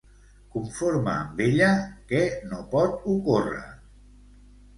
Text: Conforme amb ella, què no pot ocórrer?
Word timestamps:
Conforme 0.53 1.11
amb 1.15 1.43
ella, 1.47 1.67
què 2.13 2.23
no 2.53 2.63
pot 2.73 3.07
ocórrer? 3.17 3.61